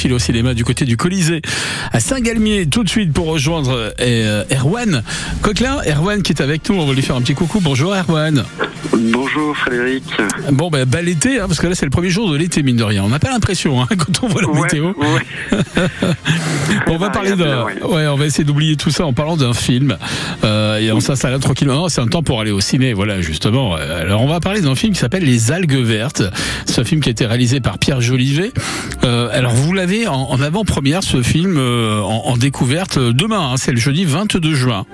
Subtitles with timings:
[0.00, 1.42] cinéphile au cinéma du côté du Colisée
[1.92, 5.02] à Saint-Galmier tout de suite pour rejoindre euh, Erwan
[5.42, 5.78] Coquelin.
[5.86, 7.60] Erwan qui est avec nous, on va lui faire un petit coucou.
[7.60, 8.44] Bonjour Erwan.
[8.92, 10.04] Bonjour Frédéric.
[10.52, 12.76] Bon, ben, bas l'été, hein, parce que là c'est le premier jour de l'été, mine
[12.76, 13.04] de rien.
[13.04, 14.92] On n'a pas l'impression hein, quand on voit la météo.
[16.86, 17.64] on va parler d'un.
[17.64, 19.96] Ouais, on va essayer d'oublier tout ça en parlant d'un film.
[20.44, 21.88] Euh, et on s'installe tranquillement.
[21.88, 23.74] C'est un temps pour aller au ciné, voilà, justement.
[23.74, 26.22] Alors on va parler d'un film qui s'appelle Les Algues Vertes.
[26.66, 28.52] C'est un film qui a été réalisé par Pierre Jolivet.
[29.04, 33.52] Euh, alors vous l'avez en, avant-première, ce film, euh, en, découverte demain.
[33.52, 34.86] Hein, c'est le jeudi 22 juin.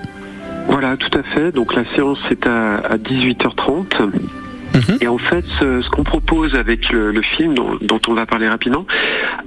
[0.67, 1.51] Voilà, tout à fait.
[1.51, 4.01] Donc la séance est à, 18h30.
[4.75, 4.97] Mhm.
[5.01, 8.85] Et en fait, ce, qu'on propose avec le, film dont, dont, on va parler rapidement,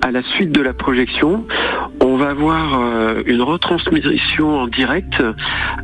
[0.03, 1.47] à la suite de la projection,
[2.01, 5.23] on va avoir euh, une retransmission en direct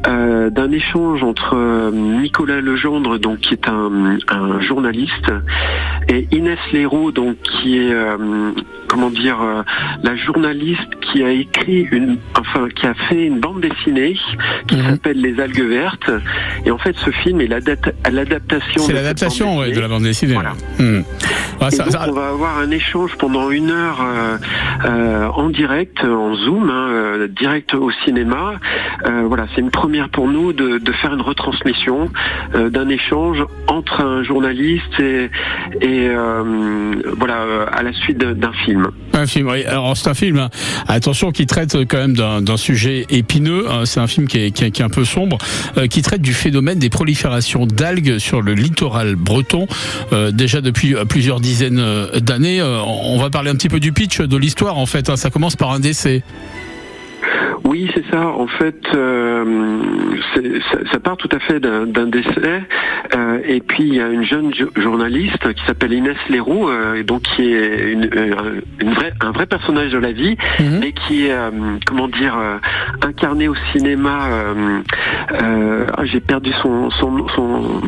[0.06, 5.30] euh, d'un échange entre euh, Nicolas Legendre, donc qui est un, un journaliste,
[6.08, 7.94] et Inès Leroux, donc qui est
[8.88, 9.38] comment dire
[10.02, 14.16] la journaliste qui a écrit une, enfin qui a fait une bande dessinée
[14.68, 14.90] qui mhm.
[14.90, 16.10] s'appelle Les algues vertes.
[16.64, 18.82] Et en fait, ce film est l'adaptation.
[18.82, 20.34] C'est l'adaptation de la bande dessinée.
[20.34, 20.52] Voilà.
[20.78, 21.02] Hmm.
[21.60, 24.04] Ah, donc, on va avoir un échange pendant une heure
[25.34, 28.54] en direct en Zoom, hein, euh, direct au cinéma.
[29.06, 32.10] Euh, voilà, c'est une première pour nous de, faire une retransmission
[32.54, 35.30] euh, d'un échange entre un journaliste et,
[35.80, 35.95] et
[37.18, 38.88] voilà à la suite d'un film.
[39.12, 39.64] Un film, oui.
[39.64, 40.50] Alors c'est un film, hein.
[40.88, 43.66] attention, qui traite quand même d'un sujet épineux.
[43.70, 43.84] Hein.
[43.84, 45.38] C'est un film qui est, qui, est, un peu sombre,
[45.90, 49.66] qui traite du phénomène des proliférations d'algues sur le littoral breton,
[50.32, 51.82] déjà depuis plusieurs dizaines
[52.20, 52.62] d'années.
[52.62, 55.14] on va parler un petit peu du pitch de l'histoire en fait.
[55.16, 56.22] Ça commence par un décès.
[57.64, 58.28] Oui, c'est ça.
[58.28, 59.44] En fait, euh,
[60.92, 62.62] ça, part tout à fait d'un décès.
[63.14, 67.22] Euh, et puis il y a une jeune journaliste qui s'appelle Inès Leroux, euh, donc
[67.22, 70.78] qui est une, vraie, un vrai personnage de la vie, mhm.
[70.80, 71.36] mais qui est,
[71.84, 72.36] comment dire,
[73.02, 74.28] incarné au cinéma.
[75.32, 77.80] Ah, j'ai perdu son, son, son,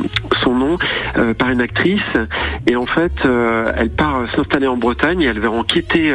[0.42, 0.78] son nom
[1.38, 2.00] par une actrice.
[2.66, 3.12] Et en fait,
[3.76, 6.12] elle part s'installer en Bretagne et elle va enquêter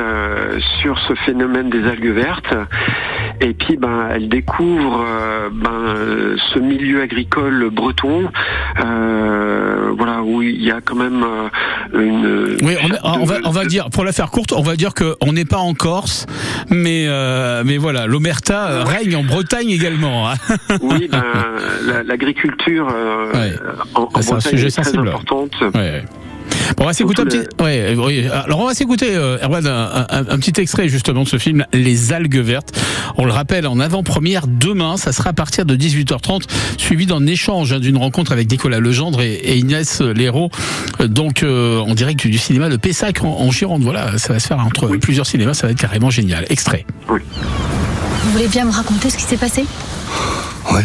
[0.82, 2.54] sur ce phénomène des algues vertes.
[3.44, 8.30] Et puis, ben, elle découvre euh, ben, ce milieu agricole breton,
[8.80, 12.58] euh, voilà, où il y a quand même euh, une.
[12.66, 15.44] Oui, on, va, on va dire, pour la faire courte, on va dire qu'on n'est
[15.44, 16.26] pas en Corse,
[16.70, 17.08] mais,
[17.66, 20.30] mais voilà, l'omerta règne en Bretagne également.
[20.30, 20.36] Hein.
[20.82, 21.24] oui, ben,
[22.06, 25.52] l'agriculture en, ah, Bretagne est, très importante.
[26.80, 27.44] on va s'écouter un petit.
[27.62, 32.14] Ouais, Alors on va s'écouter, euh, Erwan, un, petit extrait justement de ce film, Les
[32.14, 32.74] algues vertes.
[33.18, 36.44] On le rappelle, en avant-première demain, ça sera à partir de 18h30,
[36.78, 40.50] suivi d'un échange, hein, d'une rencontre avec Nicolas Legendre et, Inès Léraud,
[41.00, 43.84] donc euh, en direct du cinéma de Pessac en, Gironde.
[43.84, 46.46] Voilà, ça va se faire entre plusieurs cinémas, ça va être carrément génial.
[46.50, 46.86] Extrait.
[47.10, 47.20] Oui.
[48.24, 49.66] Vous voulez bien me raconter ce qui s'est passé?
[50.72, 50.82] Oui.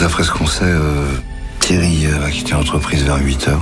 [0.00, 1.06] D'après ce qu'on sait, euh,
[1.60, 3.58] Thierry va quitter l'entreprise vers 8 h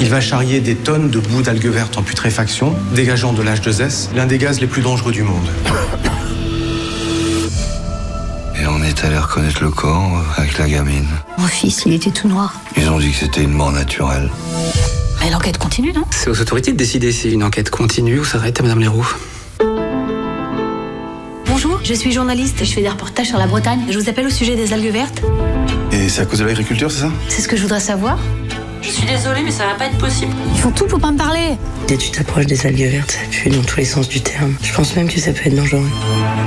[0.00, 4.26] il va charrier des tonnes de bouts d'algues vertes en putréfaction, dégageant de l'H2S, l'un
[4.26, 5.46] des gaz les plus dangereux du monde.
[8.88, 11.06] Est allé reconnaître le corps euh, avec la gamine.
[11.36, 12.54] Mon fils, il était tout noir.
[12.74, 14.30] Ils ont dit que c'était une mort naturelle.
[15.20, 16.04] Mais l'enquête continue, non?
[16.10, 19.06] C'est aux autorités de décider si une enquête continue ou s'arrête à Madame Leroux.
[21.44, 23.80] Bonjour, je suis journaliste et je fais des reportages sur la Bretagne.
[23.90, 25.20] Je vous appelle au sujet des algues vertes.
[25.92, 27.10] Et c'est à cause de l'agriculture, c'est ça?
[27.28, 28.18] C'est ce que je voudrais savoir.
[28.88, 30.32] Je suis désolée, mais ça va pas être possible.
[30.54, 31.58] Ils font tout pour pas me parler.
[31.86, 34.54] Dès tu t'approches des algues vertes, ça pue dans tous les sens du terme.
[34.62, 35.84] Je pense même que ça peut être dangereux.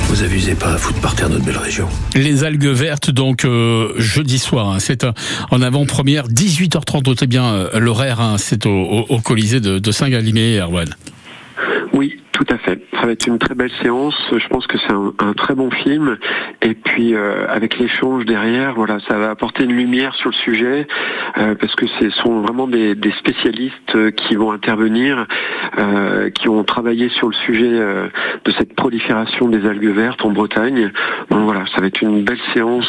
[0.08, 1.88] Vous abusez pas à foutre par terre notre belle région.
[2.16, 5.06] Les algues vertes, donc euh, jeudi soir, hein, c'est
[5.52, 10.90] en avant-première, 18h30, notez bien euh, l'horaire, hein, c'est au, Colisée de, Saint-Gallimé, Erwan.
[11.94, 12.81] Oui, tout à fait.
[12.94, 14.16] Ça va être une très belle séance.
[14.32, 16.18] Je pense que c'est un, très bon film.
[16.62, 20.88] Et puis euh, avec l'échange derrière, voilà, ça va apporter une lumière sur le sujet
[21.38, 25.28] euh, parce que ce sont vraiment des, spécialistes euh, qui vont intervenir,
[26.36, 30.92] qui ont travaillé sur le sujet de cette prolifération des algues vertes en Bretagne.
[31.30, 32.88] Donc voilà, ça va être une belle séance.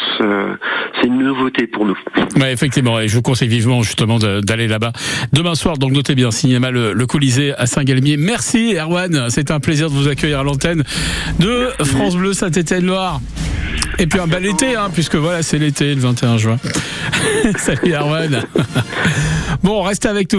[0.99, 1.97] c'est une nouveauté pour nous.
[2.39, 4.91] Ouais, effectivement, et je vous conseille vivement justement d'aller là-bas
[5.31, 5.77] demain soir.
[5.77, 8.17] Donc notez bien, cinéma le, Colisée à Saint-Galmier.
[8.17, 10.83] Merci Erwan, c'est un plaisir de vous accueillir à l'antenne
[11.39, 13.21] de France Bleu Saint-Étienne-Loire.
[13.99, 16.57] Et puis un bel été, hein, puisque voilà, c'est l'été, le 21 juin.
[17.57, 18.43] Salut Arwan.
[19.63, 20.31] bon, restez avec nous.